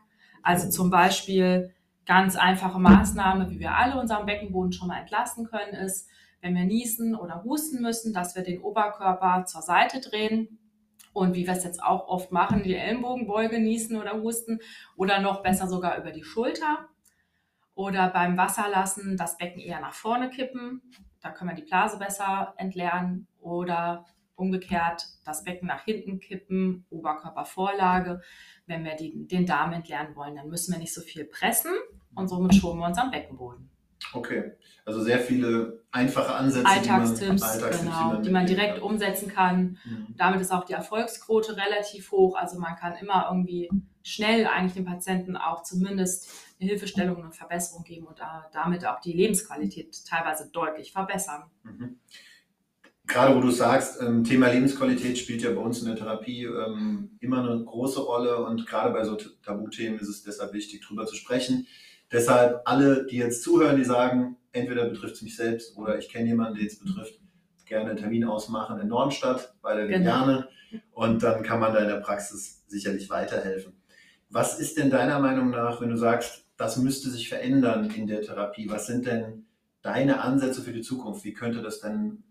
Also 0.42 0.70
zum 0.70 0.90
Beispiel 0.90 1.74
ganz 2.06 2.36
einfache 2.36 2.78
Maßnahme, 2.78 3.50
wie 3.50 3.58
wir 3.58 3.74
alle 3.76 4.00
unseren 4.00 4.26
Beckenboden 4.26 4.72
schon 4.72 4.86
mal 4.86 5.00
entlasten 5.00 5.46
können, 5.46 5.74
ist, 5.74 6.08
wenn 6.40 6.54
wir 6.54 6.64
niesen 6.64 7.16
oder 7.16 7.42
husten 7.42 7.82
müssen, 7.82 8.14
dass 8.14 8.36
wir 8.36 8.44
den 8.44 8.60
Oberkörper 8.60 9.44
zur 9.46 9.62
Seite 9.62 10.00
drehen 10.00 10.60
und 11.16 11.34
wie 11.34 11.46
wir 11.46 11.54
es 11.54 11.64
jetzt 11.64 11.82
auch 11.82 12.08
oft 12.08 12.30
machen, 12.30 12.62
die 12.62 12.74
Ellenbogenbeuge 12.74 13.58
niesen 13.58 13.96
oder 13.96 14.20
husten 14.20 14.60
oder 14.96 15.18
noch 15.20 15.42
besser 15.42 15.66
sogar 15.66 15.96
über 15.96 16.12
die 16.12 16.24
Schulter 16.24 16.90
oder 17.74 18.10
beim 18.10 18.36
Wasserlassen 18.36 19.16
das 19.16 19.38
Becken 19.38 19.60
eher 19.60 19.80
nach 19.80 19.94
vorne 19.94 20.28
kippen. 20.28 20.82
Da 21.22 21.30
können 21.30 21.50
wir 21.50 21.56
die 21.56 21.68
Blase 21.68 21.98
besser 21.98 22.52
entleeren 22.58 23.28
oder 23.40 24.04
umgekehrt 24.34 25.06
das 25.24 25.42
Becken 25.42 25.66
nach 25.66 25.84
hinten 25.84 26.20
kippen, 26.20 26.84
Oberkörpervorlage. 26.90 28.20
Wenn 28.66 28.84
wir 28.84 28.94
die, 28.94 29.26
den 29.26 29.46
Darm 29.46 29.72
entleeren 29.72 30.14
wollen, 30.16 30.36
dann 30.36 30.48
müssen 30.48 30.72
wir 30.72 30.78
nicht 30.78 30.92
so 30.92 31.00
viel 31.00 31.24
pressen 31.24 31.72
und 32.14 32.28
somit 32.28 32.54
schonen 32.54 32.80
wir 32.80 32.88
uns 32.88 32.98
am 32.98 33.10
Beckenboden. 33.10 33.70
Okay, 34.12 34.52
also 34.84 35.02
sehr 35.02 35.18
viele 35.18 35.82
einfache 35.90 36.34
Ansätze, 36.34 36.66
Alltagstipps, 36.66 37.20
die 37.20 37.26
man, 37.26 37.42
Alltagstipps, 37.42 37.82
genau, 37.82 38.22
die 38.22 38.30
man, 38.30 38.46
direkt 38.46 38.74
kann. 38.74 38.82
umsetzen 38.82 39.28
kann. 39.28 39.78
Mhm. 39.84 40.14
Damit 40.16 40.40
ist 40.40 40.52
auch 40.52 40.64
die 40.64 40.74
Erfolgsquote 40.74 41.56
relativ 41.56 42.12
hoch. 42.12 42.36
Also 42.36 42.58
man 42.58 42.76
kann 42.76 42.94
immer 43.00 43.26
irgendwie 43.30 43.70
schnell 44.02 44.46
eigentlich 44.46 44.74
dem 44.74 44.84
Patienten 44.84 45.36
auch 45.36 45.62
zumindest 45.62 46.30
eine 46.60 46.70
Hilfestellung 46.70 47.22
und 47.22 47.34
Verbesserung 47.34 47.84
geben 47.84 48.06
und 48.06 48.20
damit 48.52 48.86
auch 48.86 49.00
die 49.00 49.12
Lebensqualität 49.12 50.04
teilweise 50.06 50.50
deutlich 50.52 50.92
verbessern. 50.92 51.44
Mhm. 51.64 51.98
Gerade 53.06 53.36
wo 53.36 53.40
du 53.40 53.50
sagst, 53.50 54.02
ähm, 54.02 54.24
Thema 54.24 54.50
Lebensqualität 54.50 55.16
spielt 55.16 55.42
ja 55.42 55.52
bei 55.52 55.60
uns 55.60 55.80
in 55.80 55.86
der 55.86 55.96
Therapie 55.96 56.44
ähm, 56.44 57.16
immer 57.20 57.38
eine 57.38 57.64
große 57.64 58.00
Rolle 58.00 58.44
und 58.44 58.66
gerade 58.66 58.92
bei 58.92 59.04
so 59.04 59.16
Tabuthemen 59.44 59.98
ist 60.00 60.08
es 60.08 60.22
deshalb 60.24 60.52
wichtig, 60.52 60.82
darüber 60.82 61.06
zu 61.06 61.14
sprechen. 61.14 61.66
Deshalb 62.12 62.62
alle, 62.64 63.06
die 63.06 63.16
jetzt 63.16 63.42
zuhören, 63.42 63.76
die 63.76 63.84
sagen, 63.84 64.36
entweder 64.52 64.88
betrifft 64.88 65.16
es 65.16 65.22
mich 65.22 65.36
selbst 65.36 65.76
oder 65.76 65.98
ich 65.98 66.08
kenne 66.08 66.28
jemanden, 66.28 66.58
den 66.58 66.66
es 66.66 66.78
betrifft, 66.78 67.20
gerne 67.66 67.90
einen 67.90 67.98
Termin 67.98 68.24
ausmachen 68.24 68.80
in 68.80 68.88
Nordenstadt 68.88 69.54
bei 69.60 69.74
der 69.74 69.86
genau. 69.88 70.44
und 70.92 71.22
dann 71.22 71.42
kann 71.42 71.60
man 71.60 71.74
da 71.74 71.80
in 71.80 71.88
der 71.88 72.00
Praxis 72.00 72.64
sicherlich 72.68 73.10
weiterhelfen. 73.10 73.74
Was 74.30 74.58
ist 74.58 74.78
denn 74.78 74.90
deiner 74.90 75.18
Meinung 75.18 75.50
nach, 75.50 75.80
wenn 75.80 75.90
du 75.90 75.96
sagst, 75.96 76.46
das 76.56 76.76
müsste 76.76 77.10
sich 77.10 77.28
verändern 77.28 77.90
in 77.90 78.06
der 78.06 78.22
Therapie? 78.22 78.68
Was 78.70 78.86
sind 78.86 79.06
denn 79.06 79.46
deine 79.82 80.20
Ansätze 80.20 80.62
für 80.62 80.72
die 80.72 80.80
Zukunft? 80.80 81.24
Wie 81.24 81.32
könnte 81.32 81.62
das 81.62 81.80
denn 81.80 82.22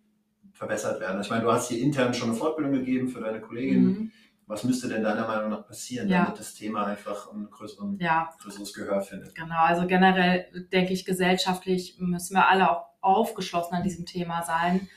verbessert 0.52 1.00
werden? 1.00 1.22
Ich 1.22 1.30
meine, 1.30 1.44
du 1.44 1.52
hast 1.52 1.70
hier 1.70 1.82
intern 1.82 2.14
schon 2.14 2.30
eine 2.30 2.38
Fortbildung 2.38 2.74
gegeben 2.74 3.08
für 3.08 3.20
deine 3.20 3.42
Kolleginnen. 3.42 3.86
Mhm. 3.86 4.12
Was 4.48 4.64
müsste 4.64 4.88
denn 4.88 5.04
deiner 5.04 5.28
Meinung 5.28 5.50
nach 5.50 5.66
passieren, 5.66 6.08
ja. 6.08 6.24
damit 6.24 6.40
das 6.40 6.54
Thema 6.54 6.86
einfach 6.86 7.32
ein 7.34 7.50
größeren, 7.50 7.98
ja. 8.00 8.32
größeres 8.40 8.74
Gehör 8.74 9.02
findet? 9.02 9.34
Genau, 9.34 9.58
also 9.58 9.88
generell 9.88 10.46
denke 10.72 10.94
ich, 10.94 11.04
gesellschaftlich 11.04 11.96
müssen 12.00 12.36
wir 12.36 12.48
alle 12.48 12.70
auch 12.70 12.86
aufgeschlossen 13.02 13.76
an 13.76 13.84
diesem 13.84 14.06
Thema 14.06 14.44
sein, 14.44 14.88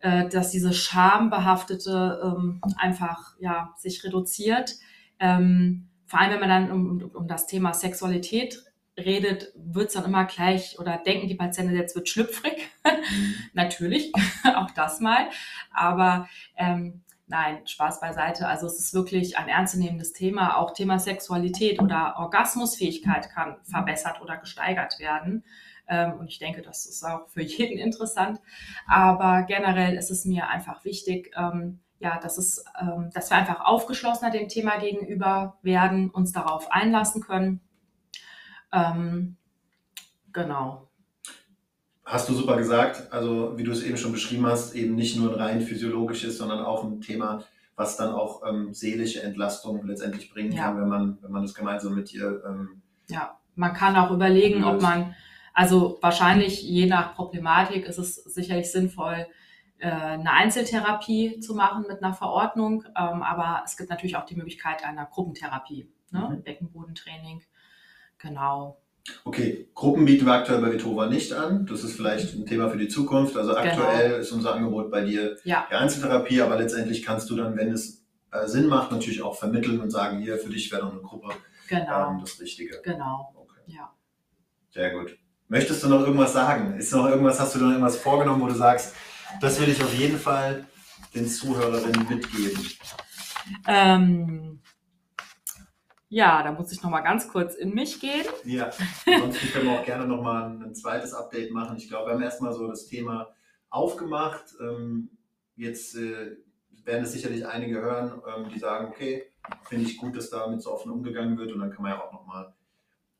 äh, 0.00 0.28
dass 0.28 0.50
diese 0.50 0.72
schambehaftete 0.72 2.20
ähm, 2.22 2.60
einfach 2.76 3.34
ja, 3.40 3.74
sich 3.76 4.04
reduziert. 4.04 4.76
Ähm, 5.18 5.88
vor 6.06 6.20
allem, 6.20 6.32
wenn 6.32 6.40
man 6.40 6.48
dann 6.48 6.70
um, 6.70 7.10
um 7.14 7.28
das 7.28 7.46
Thema 7.46 7.74
Sexualität 7.74 8.64
redet, 8.96 9.52
wird 9.54 9.88
es 9.88 9.94
dann 9.94 10.04
immer 10.04 10.24
gleich 10.24 10.78
oder 10.78 10.98
denken 10.98 11.28
die 11.28 11.34
Patienten, 11.34 11.76
jetzt 11.76 11.94
wird 11.94 12.08
schlüpfrig. 12.08 12.68
Mhm. 12.88 13.34
Natürlich, 13.52 14.12
auch 14.56 14.70
das 14.72 15.00
mal. 15.00 15.28
Aber 15.72 16.28
ähm, 16.56 17.02
Nein, 17.30 17.66
Spaß 17.66 18.00
beiseite. 18.00 18.48
Also 18.48 18.66
es 18.66 18.78
ist 18.78 18.94
wirklich 18.94 19.36
ein 19.36 19.48
ernstzunehmendes 19.48 20.14
Thema. 20.14 20.56
Auch 20.56 20.72
Thema 20.72 20.98
Sexualität 20.98 21.80
oder 21.80 22.14
Orgasmusfähigkeit 22.18 23.28
kann 23.28 23.58
verbessert 23.64 24.22
oder 24.22 24.38
gesteigert 24.38 24.98
werden. 24.98 25.44
Ähm, 25.88 26.14
und 26.14 26.28
ich 26.28 26.38
denke, 26.38 26.62
das 26.62 26.86
ist 26.86 27.04
auch 27.04 27.28
für 27.28 27.42
jeden 27.42 27.78
interessant. 27.84 28.40
Aber 28.86 29.42
generell 29.42 29.94
ist 29.96 30.10
es 30.10 30.24
mir 30.24 30.48
einfach 30.48 30.86
wichtig, 30.86 31.30
ähm, 31.36 31.80
ja, 31.98 32.18
dass, 32.18 32.38
es, 32.38 32.64
ähm, 32.80 33.10
dass 33.12 33.28
wir 33.28 33.36
einfach 33.36 33.60
aufgeschlossener 33.60 34.30
dem 34.30 34.48
Thema 34.48 34.78
gegenüber 34.78 35.58
werden, 35.62 36.08
uns 36.08 36.32
darauf 36.32 36.72
einlassen 36.72 37.22
können. 37.22 37.60
genau. 40.32 40.87
Hast 42.08 42.26
du 42.26 42.32
super 42.32 42.56
gesagt. 42.56 43.12
Also, 43.12 43.58
wie 43.58 43.64
du 43.64 43.70
es 43.70 43.82
eben 43.82 43.98
schon 43.98 44.12
beschrieben 44.12 44.46
hast, 44.46 44.74
eben 44.74 44.94
nicht 44.94 45.18
nur 45.18 45.34
ein 45.34 45.40
rein 45.40 45.60
physiologisches, 45.60 46.38
sondern 46.38 46.64
auch 46.64 46.82
ein 46.82 47.02
Thema, 47.02 47.44
was 47.76 47.98
dann 47.98 48.14
auch 48.14 48.42
ähm, 48.48 48.72
seelische 48.72 49.22
Entlastung 49.22 49.86
letztendlich 49.86 50.30
bringen 50.30 50.52
ja. 50.52 50.64
kann, 50.64 50.80
wenn 50.80 50.88
man, 50.88 51.18
wenn 51.20 51.30
man 51.30 51.42
das 51.42 51.52
gemeinsam 51.52 51.94
mit 51.94 52.10
dir. 52.10 52.42
Ähm, 52.46 52.80
ja, 53.08 53.38
man 53.56 53.74
kann 53.74 53.94
auch 53.96 54.10
überlegen, 54.10 54.62
löst. 54.62 54.76
ob 54.76 54.80
man, 54.80 55.14
also 55.52 55.98
wahrscheinlich 56.00 56.62
je 56.62 56.86
nach 56.86 57.14
Problematik 57.14 57.84
ist 57.84 57.98
es 57.98 58.14
sicherlich 58.14 58.72
sinnvoll, 58.72 59.26
äh, 59.76 59.90
eine 59.90 60.32
Einzeltherapie 60.32 61.40
zu 61.40 61.54
machen 61.54 61.84
mit 61.88 62.02
einer 62.02 62.14
Verordnung, 62.14 62.84
ähm, 62.96 63.22
aber 63.22 63.60
es 63.66 63.76
gibt 63.76 63.90
natürlich 63.90 64.16
auch 64.16 64.24
die 64.24 64.36
Möglichkeit 64.36 64.82
einer 64.82 65.04
Gruppentherapie, 65.04 65.92
ne? 66.10 66.30
Mhm. 66.30 66.42
Beckenbodentraining. 66.42 67.42
Genau. 68.16 68.80
Okay, 69.24 69.68
Gruppen 69.74 70.04
bieten 70.04 70.26
wir 70.26 70.32
aktuell 70.32 70.60
bei 70.60 70.72
Vitova 70.72 71.06
nicht 71.06 71.32
an. 71.32 71.66
Das 71.66 71.84
ist 71.84 71.96
vielleicht 71.96 72.34
ein 72.34 72.46
Thema 72.46 72.68
für 72.70 72.78
die 72.78 72.88
Zukunft. 72.88 73.36
Also 73.36 73.50
genau. 73.50 73.62
aktuell 73.62 74.08
genau. 74.08 74.20
ist 74.20 74.32
unser 74.32 74.54
Angebot 74.54 74.90
bei 74.90 75.02
dir 75.02 75.36
ja. 75.44 75.66
die 75.70 75.74
Einzeltherapie, 75.74 76.40
aber 76.42 76.56
letztendlich 76.56 77.04
kannst 77.04 77.30
du 77.30 77.36
dann, 77.36 77.56
wenn 77.56 77.72
es 77.72 78.04
äh, 78.32 78.46
Sinn 78.46 78.66
macht, 78.66 78.92
natürlich 78.92 79.22
auch 79.22 79.36
vermitteln 79.36 79.80
und 79.80 79.90
sagen, 79.90 80.20
hier 80.20 80.38
für 80.38 80.50
dich 80.50 80.70
wäre 80.70 80.84
noch 80.84 80.92
eine 80.92 81.02
Gruppe 81.02 81.34
genau. 81.68 82.10
ähm, 82.10 82.20
das 82.20 82.40
Richtige. 82.40 82.80
Genau. 82.82 83.32
Okay. 83.34 83.60
Ja. 83.66 83.92
Sehr 84.70 84.90
gut. 84.90 85.16
Möchtest 85.48 85.82
du 85.82 85.88
noch 85.88 86.00
irgendwas 86.00 86.34
sagen? 86.34 86.76
Ist 86.76 86.92
noch 86.92 87.08
irgendwas, 87.08 87.40
hast 87.40 87.54
du 87.54 87.60
noch 87.60 87.70
irgendwas 87.70 87.96
vorgenommen, 87.96 88.42
wo 88.42 88.48
du 88.48 88.54
sagst, 88.54 88.94
das 89.40 89.60
will 89.60 89.68
ich 89.68 89.82
auf 89.82 89.94
jeden 89.94 90.18
Fall 90.18 90.66
den 91.14 91.26
Zuhörerinnen 91.26 92.06
mitgeben? 92.08 92.66
Ähm, 93.66 94.60
ja, 96.08 96.42
da 96.42 96.52
muss 96.52 96.72
ich 96.72 96.82
noch 96.82 96.90
mal 96.90 97.00
ganz 97.00 97.28
kurz 97.28 97.54
in 97.54 97.74
mich 97.74 98.00
gehen. 98.00 98.26
Ja, 98.44 98.70
ansonsten 99.06 99.48
können 99.48 99.66
wir 99.66 99.80
auch 99.80 99.84
gerne 99.84 100.06
noch 100.06 100.22
mal 100.22 100.46
ein 100.46 100.74
zweites 100.74 101.12
Update 101.12 101.52
machen. 101.52 101.76
Ich 101.76 101.88
glaube, 101.88 102.08
wir 102.08 102.14
haben 102.14 102.22
erstmal 102.22 102.52
so 102.52 102.66
das 102.66 102.86
Thema 102.86 103.34
aufgemacht. 103.68 104.54
Ähm, 104.60 105.10
jetzt 105.56 105.96
äh, 105.96 106.36
werden 106.84 107.04
es 107.04 107.12
sicherlich 107.12 107.46
einige 107.46 107.80
hören, 107.82 108.22
ähm, 108.26 108.48
die 108.48 108.58
sagen, 108.58 108.88
okay, 108.88 109.30
finde 109.68 109.84
ich 109.84 109.98
gut, 109.98 110.16
dass 110.16 110.30
damit 110.30 110.62
so 110.62 110.72
offen 110.72 110.90
umgegangen 110.90 111.36
wird 111.36 111.52
und 111.52 111.60
dann 111.60 111.70
kann 111.70 111.82
man 111.82 111.92
ja 111.92 112.02
auch 112.02 112.12
noch 112.12 112.26
mal 112.26 112.54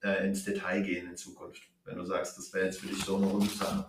äh, 0.02 0.26
ins 0.26 0.44
Detail 0.44 0.82
gehen 0.82 1.08
in 1.08 1.16
Zukunft, 1.16 1.62
wenn 1.84 1.98
du 1.98 2.04
sagst, 2.04 2.38
das 2.38 2.52
wäre 2.54 2.66
jetzt 2.66 2.80
für 2.80 2.86
dich 2.86 3.04
so 3.04 3.16
eine 3.16 3.26
runde 3.26 3.48
Sache. 3.48 3.86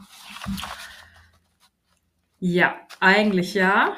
Ja, 2.40 2.76
eigentlich 3.00 3.54
ja. 3.54 3.96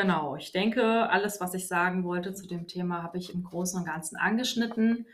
Genau, 0.00 0.36
ich 0.36 0.52
denke, 0.52 1.10
alles, 1.10 1.40
was 1.40 1.54
ich 1.54 1.66
sagen 1.66 2.04
wollte 2.04 2.32
zu 2.32 2.46
dem 2.46 2.68
Thema, 2.68 3.02
habe 3.02 3.18
ich 3.18 3.34
im 3.34 3.42
Großen 3.42 3.80
und 3.80 3.84
Ganzen 3.84 4.16
angeschnitten. 4.16 5.06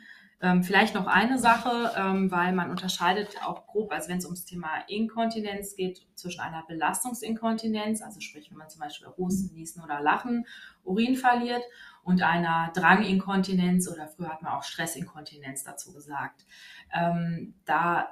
Ähm, 0.42 0.62
vielleicht 0.62 0.94
noch 0.94 1.06
eine 1.06 1.38
Sache, 1.38 1.90
ähm, 1.96 2.30
weil 2.30 2.52
man 2.52 2.68
unterscheidet 2.68 3.42
auch 3.46 3.66
grob, 3.66 3.90
also 3.92 4.10
wenn 4.10 4.18
es 4.18 4.26
ums 4.26 4.44
Thema 4.44 4.68
Inkontinenz 4.88 5.74
geht, 5.74 6.06
zwischen 6.16 6.42
einer 6.42 6.66
Belastungsinkontinenz, 6.68 8.02
also 8.02 8.20
sprich, 8.20 8.50
wenn 8.50 8.58
man 8.58 8.68
zum 8.68 8.82
Beispiel 8.82 9.08
Husten, 9.16 9.54
Niesen 9.54 9.82
oder 9.82 10.02
Lachen 10.02 10.44
Urin 10.82 11.16
verliert, 11.16 11.62
und 12.02 12.22
einer 12.22 12.70
Dranginkontinenz 12.74 13.88
oder 13.88 14.06
früher 14.08 14.28
hat 14.28 14.42
man 14.42 14.52
auch 14.52 14.64
Stressinkontinenz 14.64 15.64
dazu 15.64 15.94
gesagt. 15.94 16.44
Ähm, 16.92 17.54
da 17.64 18.10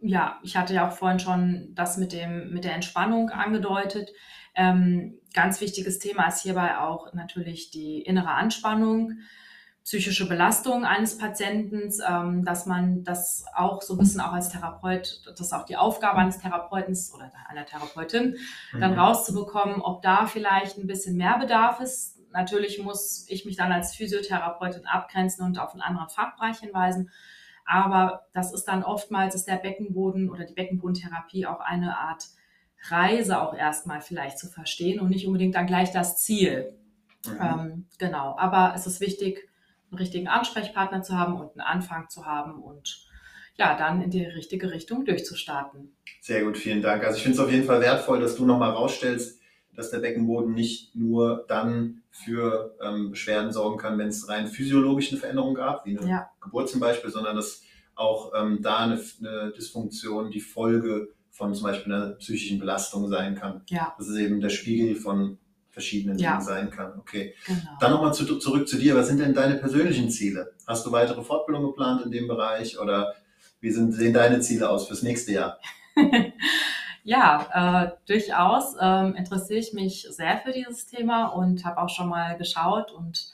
ja, 0.00 0.38
ich 0.42 0.56
hatte 0.56 0.74
ja 0.74 0.88
auch 0.88 0.92
vorhin 0.92 1.18
schon 1.18 1.72
das 1.74 1.96
mit, 1.96 2.12
dem, 2.12 2.52
mit 2.52 2.64
der 2.64 2.74
Entspannung 2.74 3.30
angedeutet. 3.30 4.10
Ähm, 4.54 5.18
ganz 5.34 5.60
wichtiges 5.60 5.98
Thema 5.98 6.26
ist 6.26 6.42
hierbei 6.42 6.78
auch 6.78 7.12
natürlich 7.12 7.70
die 7.70 8.00
innere 8.00 8.30
Anspannung, 8.30 9.18
psychische 9.84 10.28
Belastung 10.28 10.84
eines 10.84 11.18
Patienten, 11.18 11.90
ähm, 12.08 12.44
dass 12.44 12.66
man 12.66 13.04
das 13.04 13.44
auch 13.54 13.82
so 13.82 13.94
ein 13.94 13.98
bisschen 13.98 14.20
auch 14.20 14.32
als 14.32 14.50
Therapeut, 14.50 15.22
das 15.26 15.40
ist 15.40 15.52
auch 15.52 15.64
die 15.64 15.76
Aufgabe 15.76 16.18
eines 16.18 16.38
Therapeuten 16.38 16.96
oder 17.14 17.30
einer 17.48 17.66
Therapeutin, 17.66 18.36
dann 18.78 18.92
mhm. 18.92 18.98
rauszubekommen, 18.98 19.80
ob 19.80 20.02
da 20.02 20.26
vielleicht 20.26 20.78
ein 20.78 20.86
bisschen 20.86 21.16
mehr 21.16 21.38
Bedarf 21.38 21.80
ist. 21.80 22.18
Natürlich 22.32 22.80
muss 22.82 23.26
ich 23.28 23.44
mich 23.44 23.56
dann 23.56 23.72
als 23.72 23.94
Physiotherapeutin 23.94 24.86
abgrenzen 24.86 25.44
und 25.44 25.58
auf 25.58 25.72
einen 25.72 25.82
anderen 25.82 26.08
Fachbereich 26.08 26.58
hinweisen. 26.58 27.10
Aber 27.70 28.26
das 28.32 28.52
ist 28.52 28.64
dann 28.64 28.82
oftmals 28.82 29.36
ist 29.36 29.46
der 29.46 29.54
Beckenboden 29.54 30.28
oder 30.28 30.44
die 30.44 30.54
Beckenbodentherapie 30.54 31.46
auch 31.46 31.60
eine 31.60 31.96
Art 31.98 32.24
Reise 32.88 33.40
auch 33.40 33.54
erstmal 33.54 34.00
vielleicht 34.00 34.40
zu 34.40 34.48
verstehen 34.48 34.98
und 34.98 35.10
nicht 35.10 35.26
unbedingt 35.26 35.54
dann 35.54 35.68
gleich 35.68 35.92
das 35.92 36.16
Ziel. 36.16 36.76
Mhm. 37.24 37.38
Ähm, 37.40 37.86
genau. 37.98 38.36
Aber 38.36 38.72
es 38.74 38.88
ist 38.88 39.00
wichtig, 39.00 39.48
einen 39.90 39.98
richtigen 39.98 40.26
Ansprechpartner 40.26 41.02
zu 41.02 41.16
haben 41.16 41.34
und 41.34 41.52
einen 41.52 41.60
Anfang 41.60 42.08
zu 42.08 42.26
haben 42.26 42.60
und 42.60 43.06
ja, 43.56 43.76
dann 43.76 44.02
in 44.02 44.10
die 44.10 44.24
richtige 44.24 44.72
Richtung 44.72 45.04
durchzustarten. 45.04 45.94
Sehr 46.20 46.42
gut, 46.42 46.58
vielen 46.58 46.82
Dank. 46.82 47.04
Also 47.04 47.18
ich 47.18 47.22
finde 47.22 47.38
es 47.38 47.44
auf 47.44 47.52
jeden 47.52 47.66
Fall 47.66 47.80
wertvoll, 47.80 48.18
dass 48.18 48.34
du 48.34 48.46
nochmal 48.46 48.70
rausstellst, 48.70 49.39
dass 49.74 49.90
der 49.90 49.98
Beckenboden 49.98 50.52
nicht 50.52 50.94
nur 50.94 51.44
dann 51.48 52.02
für 52.10 52.76
ähm, 52.82 53.10
Beschwerden 53.10 53.52
sorgen 53.52 53.78
kann, 53.78 53.98
wenn 53.98 54.08
es 54.08 54.28
rein 54.28 54.48
physiologische 54.48 55.16
Veränderungen 55.16 55.54
gab, 55.54 55.86
wie 55.86 55.98
eine 55.98 56.08
ja. 56.08 56.30
Geburt 56.40 56.68
zum 56.68 56.80
Beispiel, 56.80 57.10
sondern 57.10 57.36
dass 57.36 57.62
auch 57.94 58.32
ähm, 58.34 58.60
da 58.62 58.78
eine, 58.78 59.00
eine, 59.20 59.52
Dysfunktion 59.52 60.30
die 60.30 60.40
Folge 60.40 61.08
von 61.30 61.54
zum 61.54 61.64
Beispiel 61.64 61.92
einer 61.92 62.10
psychischen 62.12 62.58
Belastung 62.58 63.08
sein 63.08 63.34
kann. 63.34 63.62
Ja. 63.68 63.94
Das 63.98 64.08
ist 64.08 64.16
eben 64.16 64.40
der 64.40 64.48
Spiegel 64.48 64.96
von 64.96 65.38
verschiedenen 65.70 66.18
ja. 66.18 66.32
Dingen 66.32 66.44
sein 66.44 66.70
kann. 66.70 66.98
Okay. 66.98 67.34
Genau. 67.46 67.60
Dann 67.78 67.92
nochmal 67.92 68.12
zu, 68.12 68.38
zurück 68.38 68.68
zu 68.68 68.76
dir. 68.76 68.96
Was 68.96 69.06
sind 69.06 69.20
denn 69.20 69.34
deine 69.34 69.56
persönlichen 69.56 70.10
Ziele? 70.10 70.52
Hast 70.66 70.84
du 70.84 70.92
weitere 70.92 71.22
Fortbildungen 71.22 71.70
geplant 71.70 72.04
in 72.04 72.10
dem 72.10 72.26
Bereich 72.26 72.78
oder 72.78 73.14
wie 73.60 73.70
sind, 73.70 73.92
sehen 73.92 74.14
deine 74.14 74.40
Ziele 74.40 74.68
aus 74.68 74.88
fürs 74.88 75.02
nächste 75.02 75.32
Jahr? 75.32 75.58
Ja, 77.02 77.84
äh, 77.84 77.90
durchaus 78.06 78.76
ähm, 78.80 79.14
interessiere 79.14 79.58
ich 79.58 79.72
mich 79.72 80.06
sehr 80.10 80.38
für 80.38 80.52
dieses 80.52 80.86
Thema 80.86 81.26
und 81.26 81.64
habe 81.64 81.80
auch 81.80 81.88
schon 81.88 82.08
mal 82.08 82.36
geschaut 82.36 82.92
und 82.92 83.32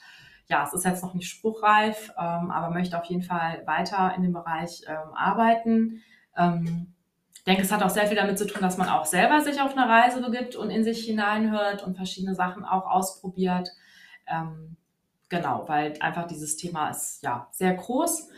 ja, 0.49 0.63
es 0.63 0.73
ist 0.73 0.85
jetzt 0.85 1.03
noch 1.03 1.13
nicht 1.13 1.29
spruchreif, 1.29 2.11
ähm, 2.17 2.51
aber 2.51 2.69
möchte 2.69 2.97
auf 2.97 3.05
jeden 3.05 3.23
Fall 3.23 3.63
weiter 3.65 4.13
in 4.15 4.23
dem 4.23 4.31
Bereich 4.31 4.83
ähm, 4.87 5.13
arbeiten. 5.13 6.01
Ähm, 6.37 6.93
ich 7.33 7.43
denke, 7.43 7.63
es 7.63 7.71
hat 7.71 7.83
auch 7.83 7.89
sehr 7.89 8.07
viel 8.07 8.15
damit 8.15 8.37
zu 8.37 8.47
tun, 8.47 8.61
dass 8.61 8.77
man 8.77 8.87
auch 8.89 9.05
selber 9.05 9.41
sich 9.41 9.61
auf 9.61 9.75
eine 9.75 9.89
Reise 9.89 10.21
begibt 10.21 10.55
und 10.55 10.69
in 10.69 10.83
sich 10.83 11.05
hineinhört 11.05 11.85
und 11.85 11.95
verschiedene 11.95 12.35
Sachen 12.35 12.63
auch 12.63 12.85
ausprobiert. 12.89 13.69
Ähm, 14.27 14.77
genau, 15.27 15.65
weil 15.67 15.93
einfach 15.99 16.27
dieses 16.27 16.55
Thema 16.55 16.89
ist 16.89 17.21
ja 17.23 17.47
sehr 17.51 17.73
groß 17.73 18.29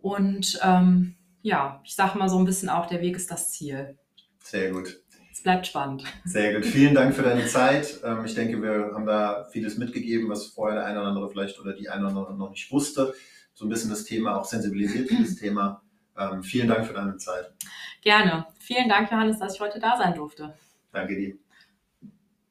und 0.00 0.58
ähm, 0.62 1.16
ja, 1.42 1.80
ich 1.84 1.94
sage 1.94 2.18
mal 2.18 2.30
so 2.30 2.38
ein 2.38 2.46
bisschen 2.46 2.70
auch, 2.70 2.86
der 2.86 3.02
Weg 3.02 3.16
ist 3.16 3.30
das 3.30 3.50
Ziel. 3.50 3.98
Sehr 4.44 4.70
gut. 4.72 5.00
Es 5.32 5.42
bleibt 5.42 5.66
spannend. 5.66 6.04
Sehr 6.24 6.54
gut. 6.54 6.66
Vielen 6.66 6.94
Dank 6.94 7.14
für 7.14 7.22
deine 7.22 7.46
Zeit. 7.46 8.00
Ähm, 8.04 8.24
ich 8.24 8.34
denke, 8.34 8.62
wir 8.62 8.92
haben 8.94 9.06
da 9.06 9.48
vieles 9.50 9.78
mitgegeben, 9.78 10.28
was 10.28 10.46
vorher 10.46 10.76
der 10.76 10.86
eine 10.86 11.00
oder 11.00 11.08
andere 11.08 11.30
vielleicht 11.30 11.58
oder 11.58 11.72
die 11.72 11.88
eine 11.88 12.02
oder 12.02 12.10
andere 12.10 12.36
noch 12.36 12.50
nicht 12.50 12.70
wusste. 12.70 13.14
So 13.54 13.64
ein 13.64 13.68
bisschen 13.68 13.90
das 13.90 14.04
Thema, 14.04 14.36
auch 14.36 14.44
sensibilisiert 14.44 15.08
für 15.08 15.16
das 15.16 15.34
Thema. 15.40 15.82
Ähm, 16.16 16.42
vielen 16.42 16.68
Dank 16.68 16.86
für 16.86 16.92
deine 16.92 17.16
Zeit. 17.16 17.52
Gerne. 18.02 18.46
Vielen 18.60 18.88
Dank, 18.88 19.10
Johannes, 19.10 19.38
dass 19.38 19.54
ich 19.54 19.60
heute 19.60 19.80
da 19.80 19.96
sein 19.96 20.14
durfte. 20.14 20.54
Danke 20.92 21.16
dir. 21.16 21.38